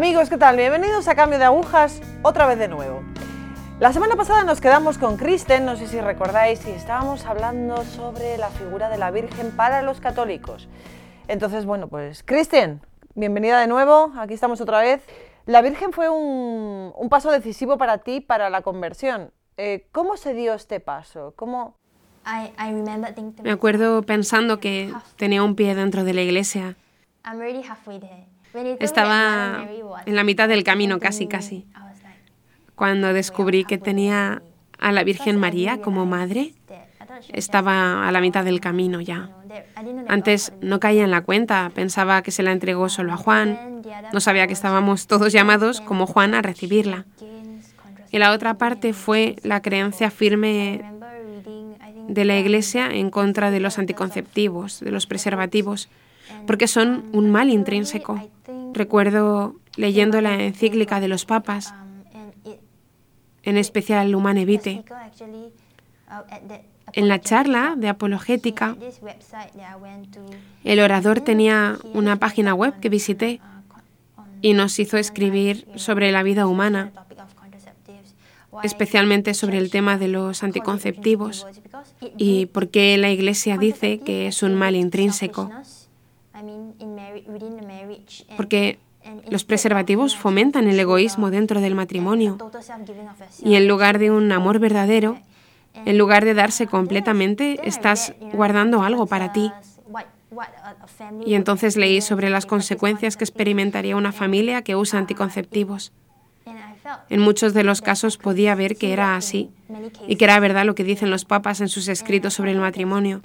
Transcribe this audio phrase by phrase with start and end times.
[0.00, 0.56] Amigos, ¿qué tal?
[0.56, 3.02] Bienvenidos a Cambio de Agujas, otra vez de nuevo.
[3.80, 8.38] La semana pasada nos quedamos con Kristen, no sé si recordáis, y estábamos hablando sobre
[8.38, 10.70] la figura de la Virgen para los católicos.
[11.28, 12.80] Entonces, bueno, pues Kristen,
[13.14, 15.02] bienvenida de nuevo, aquí estamos otra vez.
[15.44, 19.32] La Virgen fue un, un paso decisivo para ti, para la conversión.
[19.58, 21.34] Eh, ¿Cómo se dio este paso?
[21.36, 21.74] ¿Cómo,
[23.42, 26.74] Me acuerdo pensando que tenía un pie dentro de la iglesia.
[28.80, 29.66] Estaba
[30.06, 31.66] en la mitad del camino, casi, casi.
[32.74, 34.42] Cuando descubrí que tenía
[34.78, 36.54] a la Virgen María como madre,
[37.32, 39.30] estaba a la mitad del camino ya.
[40.08, 43.82] Antes no caía en la cuenta, pensaba que se la entregó solo a Juan,
[44.12, 47.04] no sabía que estábamos todos llamados como Juan a recibirla.
[48.10, 50.82] Y la otra parte fue la creencia firme
[52.08, 55.88] de la Iglesia en contra de los anticonceptivos, de los preservativos,
[56.46, 58.20] porque son un mal intrínseco.
[58.72, 61.74] Recuerdo leyendo la encíclica de los papas,
[63.42, 64.84] en especial Humane Vitae.
[66.92, 68.76] En la charla de apologética,
[70.64, 73.40] el orador tenía una página web que visité
[74.42, 76.92] y nos hizo escribir sobre la vida humana,
[78.64, 81.46] especialmente sobre el tema de los anticonceptivos
[82.16, 85.50] y por qué la Iglesia dice que es un mal intrínseco.
[88.36, 88.78] Porque
[89.30, 92.36] los preservativos fomentan el egoísmo dentro del matrimonio
[93.42, 95.18] y en lugar de un amor verdadero,
[95.86, 99.50] en lugar de darse completamente, estás guardando algo para ti.
[101.24, 105.92] Y entonces leí sobre las consecuencias que experimentaría una familia que usa anticonceptivos.
[107.08, 109.50] En muchos de los casos podía ver que era así
[110.06, 113.22] y que era verdad lo que dicen los papas en sus escritos sobre el matrimonio.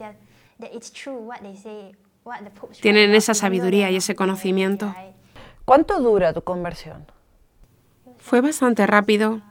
[2.81, 4.93] Tienen esa sabiduría y ese conocimiento.
[5.63, 7.05] ¿Cuánto dura tu conversión?
[8.17, 9.41] Fue bastante rápido.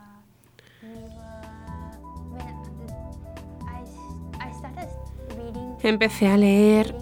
[5.82, 6.94] Empecé a leer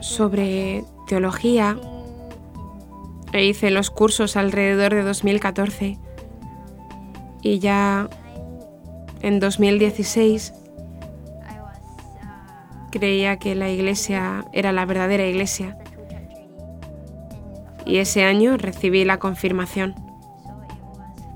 [0.00, 1.78] sobre teología
[3.32, 5.98] e hice los cursos alrededor de 2014
[7.42, 8.08] y ya
[9.20, 10.54] en 2016
[12.94, 15.76] creía que la iglesia era la verdadera iglesia
[17.84, 19.96] y ese año recibí la confirmación.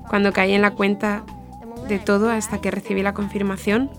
[0.07, 1.23] Cuando caí en la cuenta
[1.89, 3.91] de todo hasta que recibí la confirmación,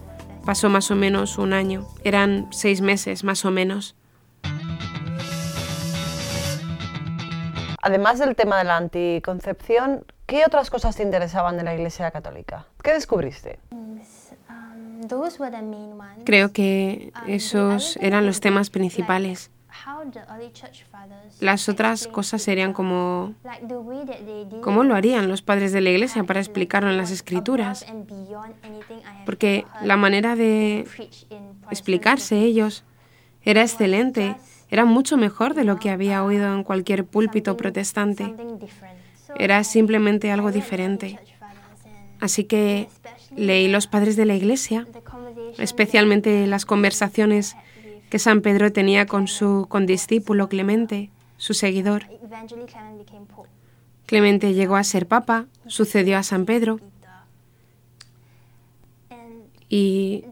[0.47, 3.95] pasó más o menos un año, eran seis meses más o menos.
[7.83, 12.67] Además del tema de la anticoncepción, ¿qué otras cosas te interesaban de la Iglesia Católica?
[12.83, 13.59] ¿Qué descubriste?
[16.25, 19.51] Creo que esos eran los temas principales.
[21.41, 23.35] Las otras cosas serían como
[24.63, 27.87] cómo lo harían los padres de la iglesia para explicarlo en las escrituras.
[29.25, 30.87] Porque la manera de
[31.71, 32.85] explicarse ellos
[33.43, 34.37] era excelente
[34.71, 38.35] era mucho mejor de lo que había oído en cualquier púlpito protestante.
[39.37, 41.19] Era simplemente algo diferente.
[42.21, 42.89] Así que
[43.37, 44.87] leí los padres de la iglesia,
[45.59, 47.57] especialmente las conversaciones
[48.11, 52.07] que San Pedro tenía con su condiscípulo Clemente, su seguidor.
[54.07, 56.81] Clemente llegó a ser papa, sucedió a San Pedro.
[59.69, 60.25] Y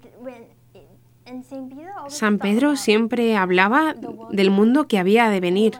[2.08, 3.94] San Pedro siempre hablaba
[4.30, 5.78] del mundo que había de venir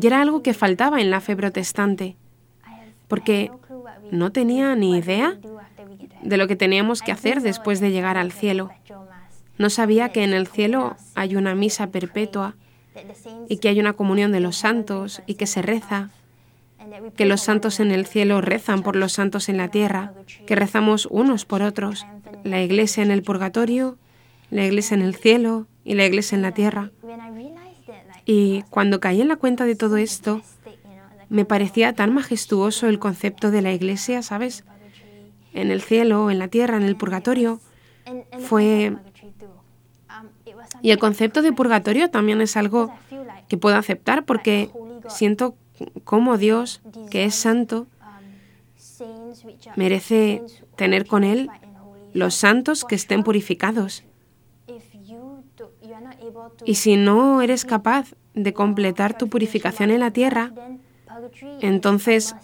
[0.00, 2.16] y era algo que faltaba en la fe protestante,
[3.08, 3.50] porque
[4.10, 5.38] no tenía ni idea
[6.22, 8.70] de lo que teníamos que hacer después de llegar al cielo.
[9.58, 12.54] No sabía que en el cielo hay una misa perpetua
[13.48, 16.10] y que hay una comunión de los santos y que se reza,
[17.16, 20.12] que los santos en el cielo rezan por los santos en la tierra,
[20.46, 22.06] que rezamos unos por otros,
[22.42, 23.98] la iglesia en el purgatorio
[24.50, 26.90] la iglesia en el cielo y la iglesia en la tierra.
[28.26, 30.42] Y cuando caí en la cuenta de todo esto,
[31.30, 34.64] me parecía tan majestuoso el concepto de la iglesia, ¿sabes?
[35.54, 37.60] En el cielo, en la tierra, en el purgatorio.
[38.40, 38.96] Fue...
[40.82, 42.92] Y el concepto de purgatorio también es algo
[43.48, 44.70] que puedo aceptar porque
[45.08, 45.54] siento
[46.04, 47.86] como Dios, que es santo,
[49.76, 50.42] merece
[50.76, 51.48] tener con Él
[52.12, 54.04] los santos que estén purificados.
[56.64, 60.52] Y si no eres capaz de completar tu purificación en la tierra,
[61.60, 62.34] entonces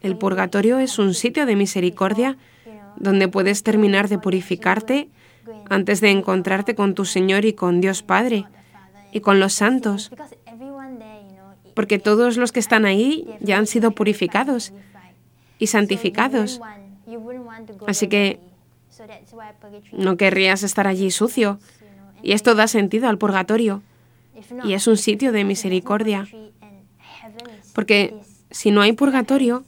[0.00, 2.36] el purgatorio es un sitio de misericordia
[2.96, 5.08] donde puedes terminar de purificarte
[5.68, 8.46] antes de encontrarte con tu Señor y con Dios Padre
[9.12, 10.10] y con los santos.
[11.74, 14.72] porque todos los que están ahí ya han sido purificados
[15.58, 16.60] y santificados.
[17.86, 18.38] Así que
[19.92, 21.58] no querrías estar allí sucio.
[22.22, 23.82] Y esto da sentido al purgatorio.
[24.64, 26.26] Y es un sitio de misericordia.
[27.74, 28.14] Porque
[28.50, 29.64] si no hay purgatorio,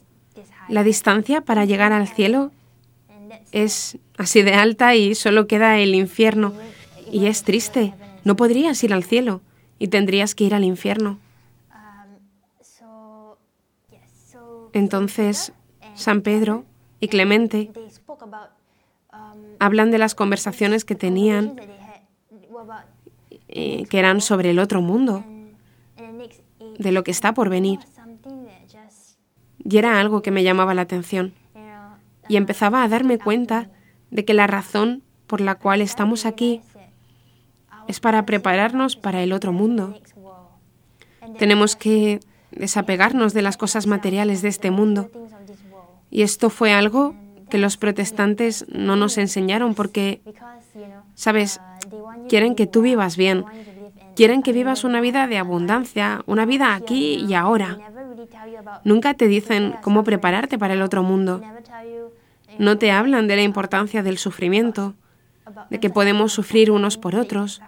[0.69, 2.51] la distancia para llegar al cielo
[3.51, 6.53] es así de alta y solo queda el infierno.
[7.11, 7.93] Y es triste.
[8.23, 9.41] No podrías ir al cielo
[9.77, 11.19] y tendrías que ir al infierno.
[14.73, 15.53] Entonces,
[15.95, 16.65] San Pedro
[16.99, 17.71] y Clemente
[19.59, 21.59] hablan de las conversaciones que tenían,
[23.47, 25.23] eh, que eran sobre el otro mundo,
[26.77, 27.79] de lo que está por venir.
[29.63, 31.33] Y era algo que me llamaba la atención.
[32.29, 33.69] Y empezaba a darme cuenta
[34.11, 36.61] de que la razón por la cual estamos aquí
[37.87, 39.99] es para prepararnos para el otro mundo.
[41.37, 42.19] Tenemos que
[42.51, 45.09] desapegarnos de las cosas materiales de este mundo.
[46.09, 47.15] Y esto fue algo
[47.49, 50.21] que los protestantes no nos enseñaron porque,
[51.15, 51.61] sabes,
[52.29, 53.45] quieren que tú vivas bien,
[54.15, 57.77] quieren que vivas una vida de abundancia, una vida aquí y ahora.
[58.83, 61.41] Nunca te dicen cómo prepararte para el otro mundo.
[62.57, 64.95] No te hablan de la importancia del sufrimiento,
[65.69, 67.61] de que podemos sufrir unos por otros.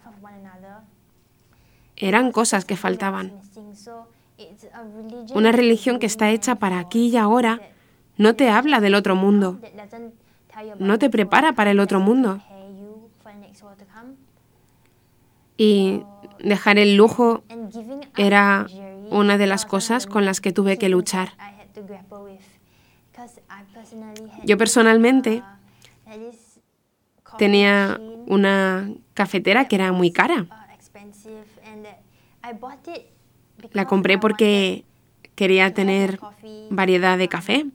[1.96, 3.34] Eran cosas que faltaban.
[5.34, 7.62] Una religión que está hecha para aquí y ahora
[8.18, 9.60] no te habla del otro mundo.
[10.78, 12.42] No te prepara para el otro mundo.
[15.58, 16.04] Y
[16.40, 17.44] dejar el lujo
[18.16, 18.66] era
[19.12, 21.34] una de las cosas con las que tuve que luchar.
[24.46, 25.44] Yo personalmente
[27.38, 30.48] tenía una cafetera que era muy cara.
[33.72, 34.86] La compré porque
[35.36, 36.20] quería tener
[36.70, 37.66] variedad de café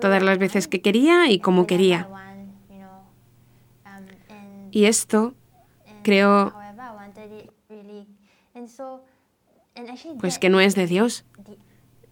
[0.00, 2.08] todas las veces que quería y como quería.
[4.70, 5.34] Y esto
[6.02, 6.52] creo
[10.20, 11.24] pues que no es de Dios,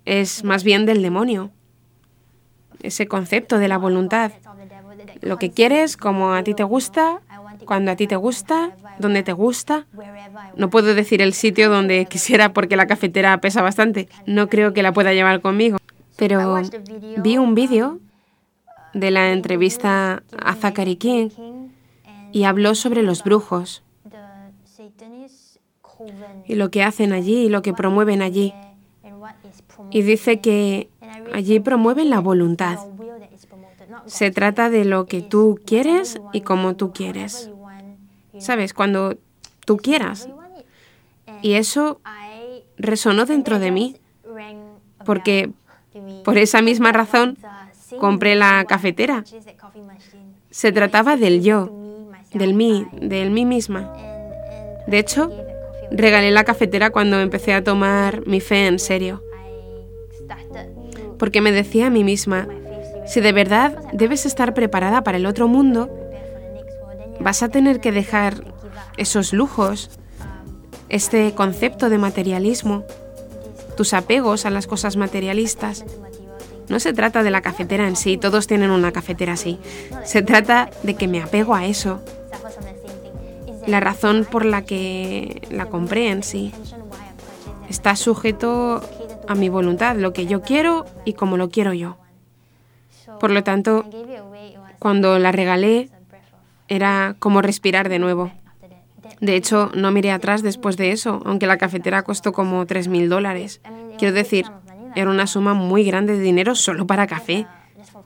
[0.05, 1.51] es más bien del demonio.
[2.83, 4.33] Ese concepto de la voluntad.
[5.21, 7.21] Lo que quieres, como a ti te gusta,
[7.67, 9.87] cuando a ti te gusta, donde te gusta.
[10.57, 14.09] No puedo decir el sitio donde quisiera porque la cafetera pesa bastante.
[14.27, 15.79] No creo que la pueda llevar conmigo.
[16.17, 16.61] Pero
[17.19, 17.99] vi un vídeo
[18.95, 21.29] de la entrevista a Zachary King
[22.33, 23.83] y habló sobre los brujos
[26.47, 28.55] y lo que hacen allí y lo que promueven allí.
[29.91, 30.89] Y dice que
[31.33, 32.79] allí promueven la voluntad.
[34.07, 37.51] Se trata de lo que tú quieres y como tú quieres.
[38.39, 38.73] ¿Sabes?
[38.75, 39.17] Cuando
[39.65, 40.29] tú quieras.
[41.43, 42.01] Y eso
[42.77, 43.97] resonó dentro de mí,
[45.05, 45.51] porque
[46.25, 47.39] por esa misma razón
[47.99, 49.25] compré la cafetera.
[50.51, 51.71] Se trataba del yo,
[52.33, 53.93] del mí, del mí misma.
[54.87, 55.31] De hecho,
[55.91, 59.23] regalé la cafetera cuando empecé a tomar mi fe en serio.
[61.19, 62.49] Porque me decía a mí misma,
[63.07, 65.91] si de verdad debes estar preparada para el otro mundo,
[67.19, 68.45] vas a tener que dejar
[68.97, 69.91] esos lujos,
[70.89, 72.85] este concepto de materialismo,
[73.77, 75.85] tus apegos a las cosas materialistas.
[76.69, 79.59] No se trata de la cafetera en sí, todos tienen una cafetera así.
[80.05, 82.01] Se trata de que me apego a eso.
[83.67, 86.53] La razón por la que la compré en sí
[87.69, 88.83] está sujeto
[89.29, 91.97] a mi voluntad, lo que yo quiero y como lo quiero yo.
[93.21, 93.85] Por lo tanto,
[94.79, 95.91] cuando la regalé,
[96.69, 98.33] era como respirar de nuevo.
[99.21, 103.61] De hecho, no miré atrás después de eso, aunque la cafetera costó como 3.000 dólares.
[103.99, 104.47] Quiero decir,
[104.95, 107.47] era una suma muy grande de dinero solo para café.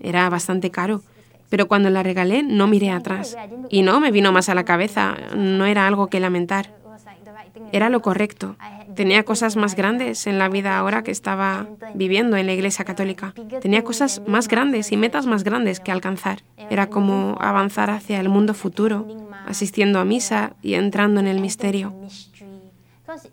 [0.00, 1.02] Era bastante caro.
[1.48, 3.36] Pero cuando la regalé no miré atrás.
[3.68, 5.16] Y no me vino más a la cabeza.
[5.36, 6.74] No era algo que lamentar.
[7.72, 8.56] Era lo correcto.
[8.94, 13.34] Tenía cosas más grandes en la vida ahora que estaba viviendo en la Iglesia Católica.
[13.60, 16.42] Tenía cosas más grandes y metas más grandes que alcanzar.
[16.70, 19.06] Era como avanzar hacia el mundo futuro,
[19.46, 21.94] asistiendo a misa y entrando en el misterio.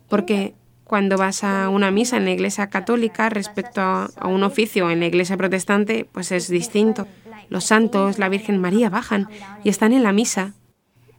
[0.08, 0.54] Porque
[0.84, 5.06] cuando vas a una misa en la Iglesia Católica respecto a, un oficio en la
[5.06, 7.06] Iglesia Protestante, pues es distinto.
[7.52, 9.28] Los santos, la Virgen María bajan
[9.62, 10.54] y están en la misa.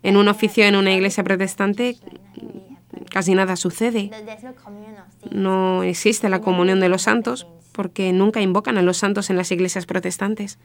[0.01, 1.95] En un oficio en una iglesia protestante
[3.11, 4.09] casi nada sucede.
[5.29, 9.51] No existe la comunión de los santos porque nunca invocan a los santos en las
[9.51, 10.57] iglesias protestantes.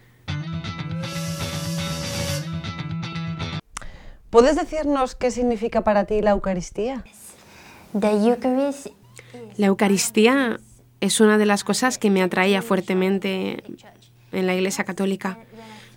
[4.30, 7.04] ¿Puedes decirnos qué significa para ti la Eucaristía?
[7.92, 10.60] La Eucaristía
[11.00, 13.62] es una de las cosas que me atraía fuertemente
[14.32, 15.38] en la Iglesia Católica,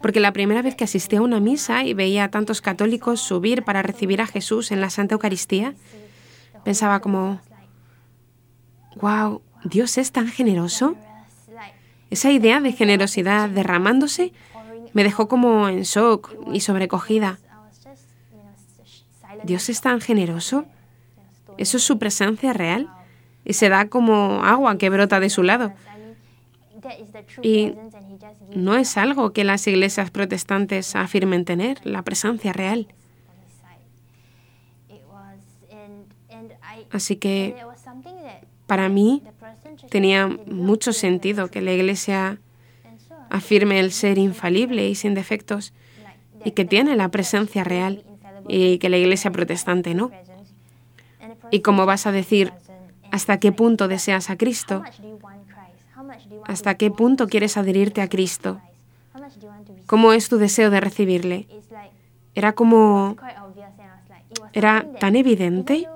[0.02, 3.64] porque la primera vez que asistí a una misa y veía a tantos católicos subir
[3.64, 5.76] para recibir a Jesús en la Santa Eucaristía,
[6.64, 7.40] pensaba como,
[8.96, 10.96] wow, Dios es tan generoso.
[12.10, 14.34] Esa idea de generosidad derramándose
[14.94, 17.40] me dejó como en shock y sobrecogida.
[19.44, 20.66] Dios es tan generoso.
[21.58, 22.90] Eso es su presencia real
[23.46, 25.74] y se da como agua que brota de su lado.
[27.42, 27.74] Y
[28.56, 32.88] no es algo que las iglesias protestantes afirmen tener, la presencia real.
[36.92, 37.56] Así que
[38.68, 39.24] para mí
[39.90, 42.40] tenía mucho sentido que la iglesia
[43.30, 45.74] afirme el ser infalible y sin defectos
[46.44, 48.04] y que tiene la presencia real
[48.48, 50.12] y que la iglesia protestante no.
[51.50, 52.52] ¿Y cómo vas a decir
[53.12, 54.84] hasta qué punto deseas a Cristo?
[56.46, 58.62] ¿Hasta qué punto quieres adherirte a Cristo?
[59.86, 61.48] ¿Cómo es tu deseo de recibirle?
[62.36, 63.16] Era como...
[64.54, 65.88] Era tan evidente.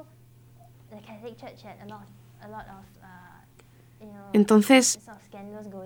[4.34, 5.00] Entonces,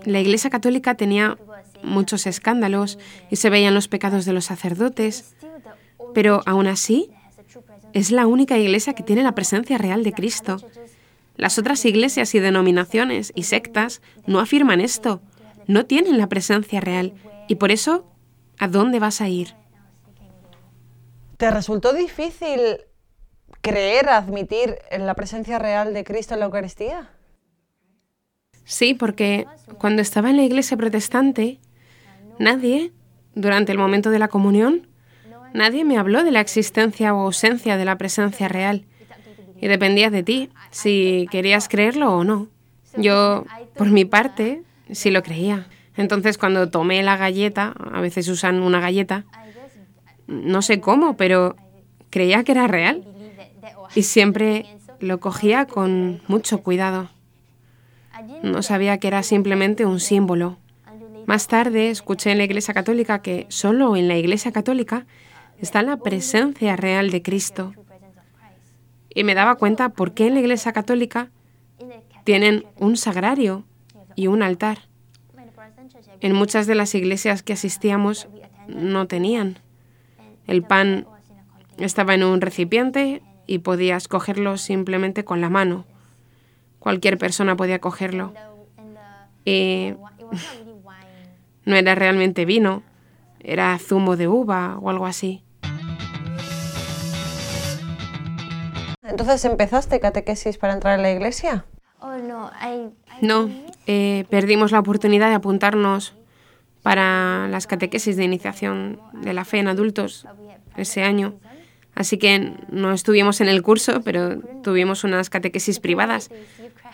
[0.05, 1.37] la Iglesia Católica tenía
[1.83, 2.97] muchos escándalos
[3.29, 5.35] y se veían los pecados de los sacerdotes,
[6.13, 7.11] pero aún así
[7.93, 10.57] es la única iglesia que tiene la presencia real de Cristo.
[11.39, 15.21] Las otras iglesias y denominaciones y sectas no afirman esto,
[15.67, 17.13] no tienen la presencia real
[17.47, 18.05] y por eso,
[18.57, 19.55] ¿a dónde vas a ir?
[21.37, 22.59] ¿Te resultó difícil
[23.61, 27.09] creer, admitir en la presencia real de Cristo en la Eucaristía?
[28.65, 31.61] Sí, porque cuando estaba en la iglesia protestante,
[32.37, 32.91] nadie,
[33.33, 34.89] durante el momento de la comunión,
[35.53, 38.88] nadie me habló de la existencia o ausencia de la presencia real
[39.61, 42.47] y dependía de ti si querías creerlo o no.
[42.97, 45.67] Yo, por mi parte, sí lo creía.
[45.95, 49.25] Entonces, cuando tomé la galleta, a veces usan una galleta,
[50.27, 51.55] no sé cómo, pero
[52.09, 53.03] creía que era real
[53.95, 54.65] y siempre
[54.99, 57.09] lo cogía con mucho cuidado.
[58.43, 60.57] No sabía que era simplemente un símbolo.
[61.25, 65.05] Más tarde escuché en la Iglesia Católica que solo en la Iglesia Católica
[65.59, 67.73] está la presencia real de Cristo
[69.13, 71.29] y me daba cuenta por qué en la Iglesia Católica
[72.23, 73.65] tienen un sagrario
[74.15, 74.79] y un altar.
[76.21, 78.27] En muchas de las iglesias que asistíamos
[78.67, 79.57] no tenían.
[80.47, 81.07] El pan
[81.77, 85.85] estaba en un recipiente y podías cogerlo simplemente con la mano.
[86.79, 88.33] Cualquier persona podía cogerlo.
[89.45, 89.93] Y
[91.65, 92.83] no era realmente vino,
[93.39, 95.43] era zumo de uva o algo así.
[99.09, 101.65] Entonces, ¿empezaste catequesis para entrar en la iglesia?
[102.01, 102.15] Oh,
[103.21, 103.49] no,
[103.87, 106.15] eh, perdimos la oportunidad de apuntarnos
[106.81, 110.25] para las catequesis de iniciación de la fe en adultos
[110.77, 111.35] ese año.
[111.93, 116.29] Así que no estuvimos en el curso, pero tuvimos unas catequesis privadas,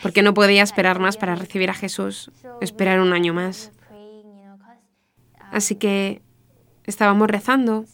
[0.02, 2.32] porque no podía esperar más para recibir a Jesús,
[2.62, 3.72] esperar un año más.
[5.52, 6.24] Así que
[6.86, 7.86] estábamos rezando,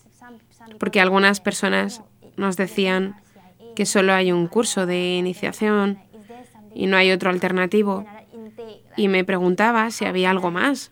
[0.79, 2.01] porque algunas personas
[2.37, 3.15] nos decían,
[3.75, 5.99] que solo hay un curso de iniciación
[6.73, 8.05] y no hay otro alternativo.
[8.97, 10.91] Y me preguntaba si había algo más,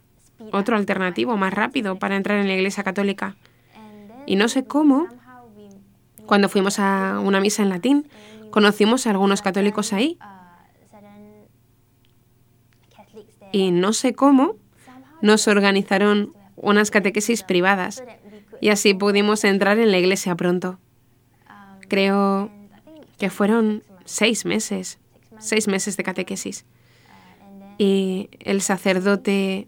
[0.52, 3.36] otro alternativo más rápido para entrar en la Iglesia Católica.
[4.26, 5.08] Y no sé cómo,
[6.26, 8.08] cuando fuimos a una misa en latín,
[8.52, 10.18] conocimos a algunos católicos ahí.
[13.52, 14.56] Y no sé cómo,
[15.22, 18.04] nos organizaron unas catequesis privadas
[18.62, 20.80] y así pudimos entrar en la iglesia pronto.
[21.88, 22.52] Creo
[23.20, 24.98] que fueron seis meses,
[25.40, 26.66] seis meses de catequesis.
[27.78, 29.68] Y el sacerdote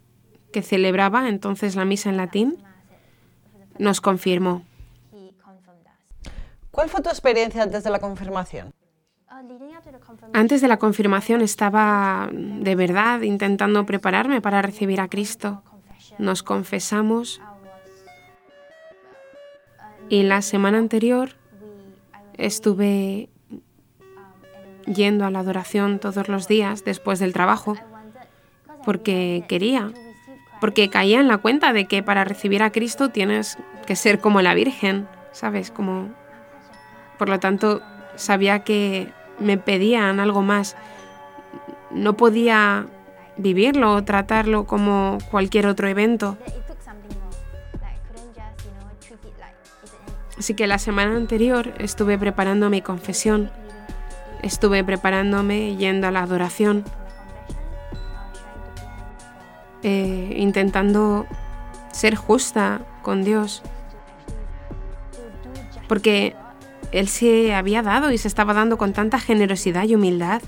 [0.51, 2.63] que celebraba entonces la misa en latín
[3.77, 4.63] nos confirmó.
[6.71, 8.73] ¿Cuál fue tu experiencia antes de la confirmación?
[10.33, 15.63] Antes de la confirmación estaba de verdad intentando prepararme para recibir a Cristo.
[16.17, 17.41] Nos confesamos
[20.09, 21.31] y la semana anterior
[22.37, 23.29] estuve
[24.85, 27.75] yendo a la adoración todos los días después del trabajo,
[28.85, 29.91] porque quería,
[30.59, 34.41] porque caía en la cuenta de que para recibir a Cristo tienes que ser como
[34.41, 35.71] la Virgen, ¿sabes?
[35.71, 36.09] Como
[37.17, 37.81] por lo tanto
[38.15, 40.75] sabía que me pedían algo más.
[41.91, 42.85] No podía
[43.37, 46.37] vivirlo o tratarlo como cualquier otro evento.
[50.37, 53.51] Así que la semana anterior estuve preparando mi confesión
[54.41, 56.83] estuve preparándome yendo a la adoración,
[59.83, 61.25] eh, intentando
[61.91, 63.61] ser justa con Dios,
[65.87, 66.35] porque
[66.91, 70.41] Él se había dado y se estaba dando con tanta generosidad y humildad,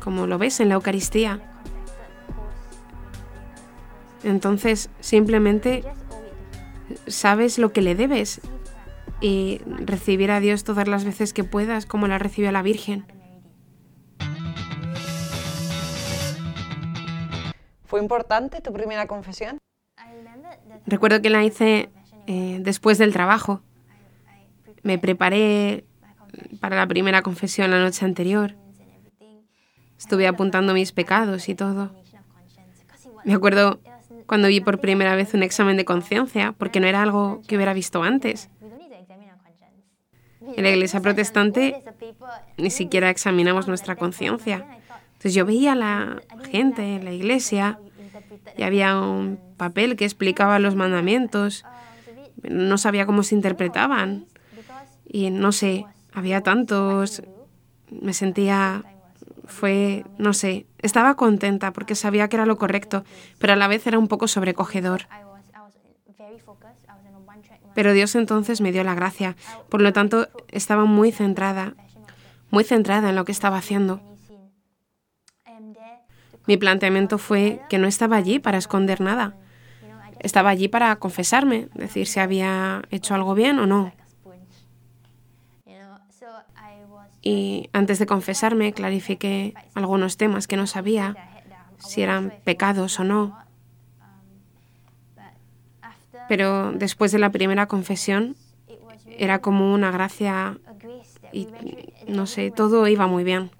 [0.00, 1.40] como lo ves en la Eucaristía.
[4.24, 5.84] Entonces, simplemente
[7.06, 8.40] sabes lo que le debes
[9.22, 13.06] y recibir a Dios todas las veces que puedas, como la recibió la Virgen.
[17.84, 19.58] ¿Fue importante tu primera confesión?
[20.86, 21.90] Recuerdo que la hice
[22.26, 23.62] eh, después del trabajo.
[24.82, 25.84] Me preparé
[26.60, 28.56] para la primera confesión la noche anterior.
[29.98, 31.94] Estuve apuntando mis pecados y todo.
[33.24, 33.78] Me acuerdo
[34.26, 37.72] cuando vi por primera vez un examen de conciencia, porque no era algo que hubiera
[37.72, 38.50] visto antes.
[40.56, 41.82] En la iglesia protestante
[42.56, 44.66] ni siquiera examinamos nuestra conciencia.
[45.12, 47.78] Entonces yo veía a la gente en la iglesia
[48.56, 51.64] y había un papel que explicaba los mandamientos.
[52.42, 54.26] No sabía cómo se interpretaban.
[55.06, 57.22] Y no sé, había tantos.
[57.90, 58.84] Me sentía
[59.44, 63.04] fue, no sé, estaba contenta porque sabía que era lo correcto,
[63.38, 65.06] pero a la vez era un poco sobrecogedor.
[67.74, 69.36] Pero Dios entonces me dio la gracia,
[69.68, 71.74] por lo tanto estaba muy centrada,
[72.50, 74.00] muy centrada en lo que estaba haciendo.
[76.46, 79.36] Mi planteamiento fue que no estaba allí para esconder nada.
[80.18, 83.92] Estaba allí para confesarme, decir si había hecho algo bien o no.
[87.22, 91.16] Y antes de confesarme clarifiqué algunos temas que no sabía,
[91.78, 93.41] si eran pecados o no.
[96.32, 98.36] Pero después de la primera confesión
[99.18, 100.58] era como una gracia
[101.30, 101.46] y
[102.08, 103.50] no sé, todo iba muy bien.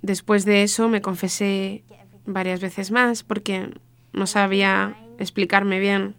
[0.00, 1.82] Después de eso me confesé
[2.24, 3.68] varias veces más porque
[4.12, 6.14] no sabía explicarme bien,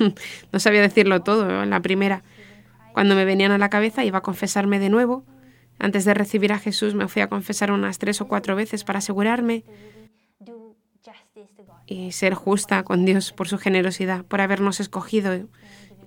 [0.52, 2.24] no sabía decirlo todo en la primera.
[2.92, 5.24] Cuando me venían a la cabeza iba a confesarme de nuevo.
[5.78, 8.98] Antes de recibir a Jesús me fui a confesar unas tres o cuatro veces para
[8.98, 9.62] asegurarme
[11.86, 15.48] y ser justa con Dios por su generosidad, por habernos escogido,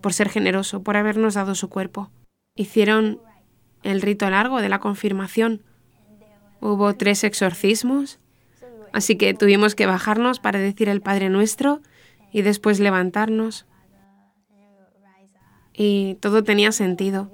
[0.01, 2.09] por ser generoso, por habernos dado su cuerpo.
[2.55, 3.19] Hicieron
[3.83, 5.63] el rito largo de la confirmación.
[6.61, 8.19] Hubo tres exorcismos,
[8.93, 11.81] así que tuvimos que bajarnos para decir el Padre Nuestro
[12.31, 13.65] y después levantarnos
[15.73, 17.31] y todo tenía sentido.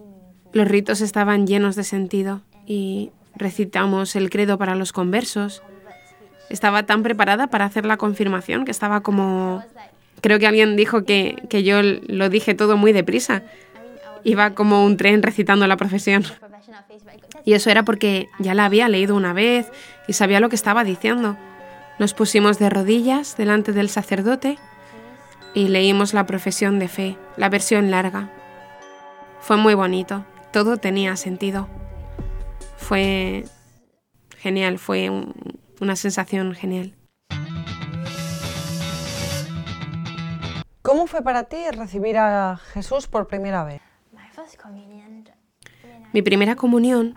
[0.54, 5.62] Los ritos estaban llenos de sentido y recitamos el credo para los conversos.
[6.49, 9.63] Estaba tan preparada para hacer la confirmación que estaba como...
[10.21, 13.43] Creo que alguien dijo que, que yo lo dije todo muy deprisa.
[14.23, 16.25] Iba como un tren recitando la profesión.
[17.45, 19.71] Y eso era porque ya la había leído una vez
[20.07, 21.38] y sabía lo que estaba diciendo.
[21.99, 24.57] Nos pusimos de rodillas delante del sacerdote
[25.53, 28.29] y leímos la profesión de fe, la versión larga.
[29.39, 31.67] Fue muy bonito, todo tenía sentido.
[32.77, 33.45] Fue
[34.38, 35.12] genial, fue
[35.79, 36.93] una sensación genial.
[40.81, 43.81] ¿Cómo fue para ti recibir a Jesús por primera vez?
[46.13, 47.15] Mi primera comunión,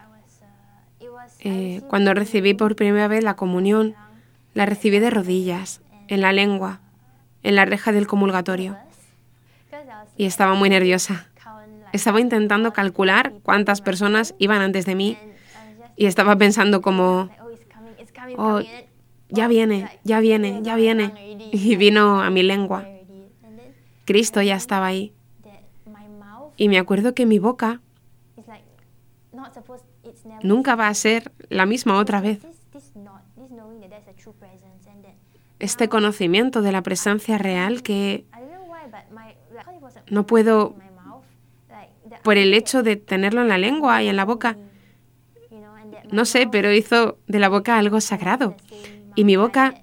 [1.41, 3.95] eh, cuando recibí por primera vez la comunión,
[4.55, 6.81] la recibí de rodillas, en la lengua,
[7.43, 8.77] en la reja del comulgatorio.
[10.17, 11.27] Y estaba muy nerviosa.
[11.93, 15.19] Estaba intentando calcular cuántas personas iban antes de mí
[15.97, 17.31] y estaba pensando como,
[18.37, 18.61] oh,
[19.29, 21.13] ya viene, ya viene, ya viene.
[21.53, 22.87] Y vino a mi lengua.
[24.07, 25.13] Cristo ya estaba ahí.
[26.57, 27.81] Y me acuerdo que mi boca
[30.43, 32.41] nunca va a ser la misma otra vez
[35.63, 38.25] este conocimiento de la presencia real que
[40.11, 40.75] no puedo,
[42.25, 44.57] por el hecho de tenerlo en la lengua y en la boca,
[46.13, 48.57] no sé, pero hizo de la boca algo sagrado.
[49.15, 49.75] Y mi boca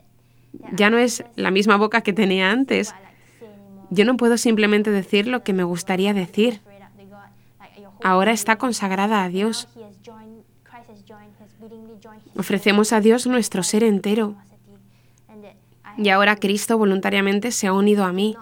[0.71, 2.93] ya no es la misma boca que tenía antes.
[3.89, 6.61] Yo no puedo simplemente decir lo que me gustaría decir.
[8.03, 9.67] Ahora está consagrada a Dios.
[12.37, 14.35] Ofrecemos a Dios nuestro ser entero
[15.99, 18.37] y ahora Cristo voluntariamente se ha unido a mí.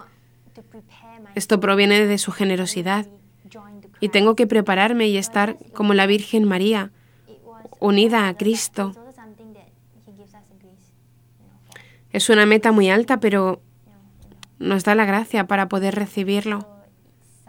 [1.34, 3.06] Esto proviene de su generosidad.
[4.00, 6.92] Y tengo que prepararme y estar como la Virgen María,
[7.80, 8.92] unida a Cristo.
[12.10, 13.60] Es una meta muy alta, pero
[14.58, 16.66] nos da la gracia para poder recibirlo.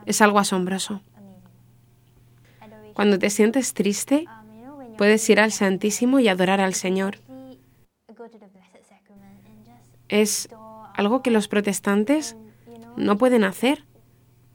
[0.05, 1.01] Es algo asombroso.
[2.93, 4.25] Cuando te sientes triste,
[4.97, 7.17] puedes ir al Santísimo y adorar al Señor.
[10.09, 10.49] Es
[10.95, 12.35] algo que los protestantes
[12.97, 13.85] no pueden hacer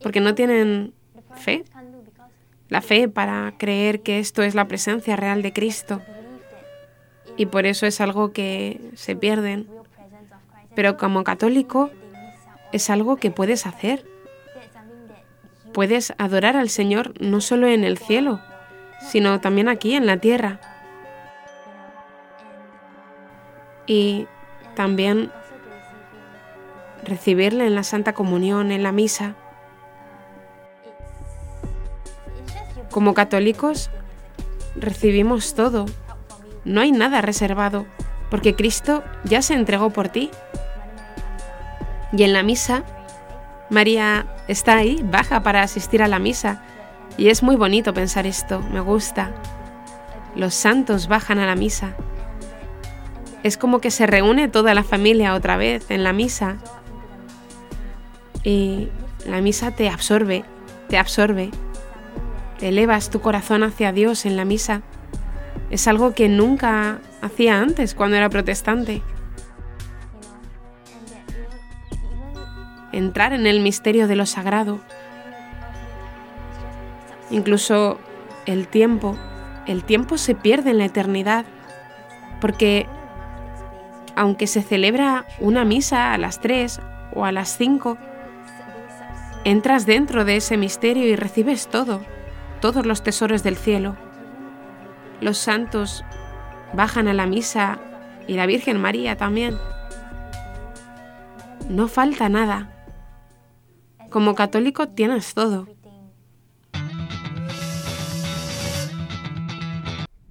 [0.01, 0.93] porque no tienen
[1.35, 1.65] fe.
[2.75, 6.03] La fe para creer que esto es la presencia real de Cristo.
[7.37, 9.69] Y por eso es algo que se pierden.
[10.75, 11.91] Pero como católico
[12.73, 14.05] es algo que puedes hacer.
[15.73, 18.41] Puedes adorar al Señor no solo en el cielo,
[19.09, 20.61] sino también aquí en la tierra.
[23.87, 24.27] Y
[24.75, 25.31] también
[27.05, 29.37] recibirle en la Santa Comunión, en la misa.
[32.91, 33.91] Como católicos,
[34.77, 35.87] recibimos todo.
[36.65, 37.87] No hay nada reservado,
[38.31, 40.31] porque Cristo ya se entregó por ti.
[42.13, 42.85] Y en la misa,
[43.71, 46.63] María está ahí, baja para asistir a la misa.
[47.17, 49.33] Y es muy bonito pensar esto, me gusta.
[50.37, 51.95] Los santos bajan a la misa.
[53.43, 56.57] Es como que se reúne toda la familia otra vez en la misa
[58.43, 58.89] y
[59.27, 60.45] la misa te absorbe,
[60.89, 61.51] te absorbe.
[62.61, 64.83] Elevas tu corazón hacia Dios en la misa.
[65.71, 69.03] Es algo que nunca hacía antes cuando era protestante.
[72.93, 74.81] Entrar en el misterio de lo sagrado.
[77.31, 77.99] Incluso
[78.47, 79.17] el tiempo,
[79.67, 81.45] el tiempo se pierde en la eternidad,
[82.41, 82.87] porque
[84.15, 86.81] aunque se celebra una misa a las 3
[87.15, 87.99] o a las 5,
[89.45, 92.01] Entras dentro de ese misterio y recibes todo,
[92.65, 93.95] todos los tesoros del cielo.
[95.21, 96.03] Los santos
[96.73, 97.79] bajan a la misa
[98.27, 99.59] y la Virgen María también.
[101.69, 102.73] No falta nada.
[104.09, 105.69] Como católico tienes todo.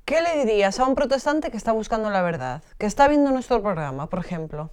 [0.04, 3.62] ¿Qué le dirías a un protestante que está buscando la verdad, que está viendo nuestro
[3.62, 4.72] programa, por ejemplo?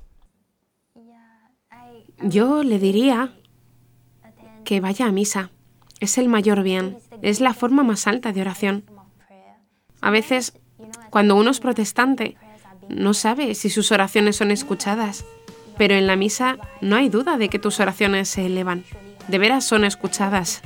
[2.23, 3.35] Yo le diría
[4.64, 5.51] que vaya a misa.
[6.01, 8.85] Es el mayor bien, es la forma más alta de oración.
[10.00, 10.54] A veces,
[11.11, 12.37] cuando uno es protestante,
[12.88, 15.24] no sabe si sus oraciones son escuchadas,
[15.76, 18.85] pero en la misa no hay duda de que tus oraciones se elevan.
[19.28, 20.62] De veras son escuchadas.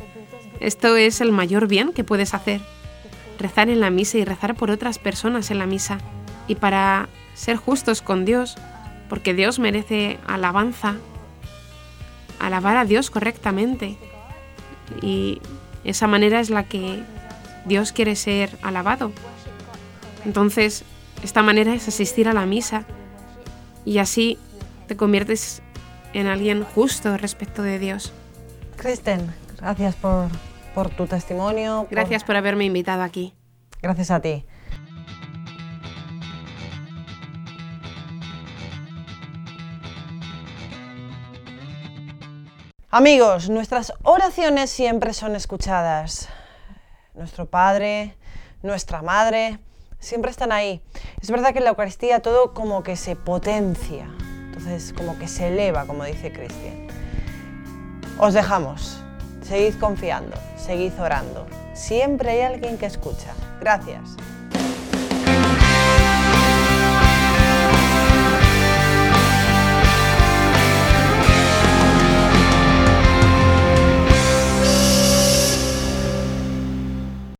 [0.60, 2.60] Esto es el mayor bien que puedes hacer.
[3.38, 5.98] Rezar en la misa y rezar por otras personas en la misa.
[6.48, 8.56] Y para ser justos con Dios,
[9.08, 10.96] porque Dios merece alabanza,
[12.38, 13.98] alabar a Dios correctamente.
[15.02, 15.40] Y
[15.84, 17.02] esa manera es la que
[17.64, 19.12] Dios quiere ser alabado.
[20.24, 20.84] Entonces,
[21.22, 22.84] esta manera es asistir a la misa
[23.84, 24.38] y así
[24.86, 25.62] te conviertes
[26.12, 28.12] en alguien justo respecto de Dios.
[28.76, 30.28] Kristen, gracias por,
[30.74, 31.86] por tu testimonio.
[31.90, 33.34] Gracias por haberme invitado aquí.
[33.82, 34.44] Gracias a ti.
[42.96, 46.28] Amigos, nuestras oraciones siempre son escuchadas.
[47.14, 48.16] Nuestro Padre,
[48.62, 49.58] nuestra Madre,
[49.98, 50.80] siempre están ahí.
[51.20, 54.06] Es verdad que en la Eucaristía todo como que se potencia,
[54.46, 56.86] entonces como que se eleva, como dice Cristian.
[58.16, 59.02] Os dejamos.
[59.42, 61.48] Seguid confiando, seguid orando.
[61.74, 63.34] Siempre hay alguien que escucha.
[63.58, 64.14] Gracias.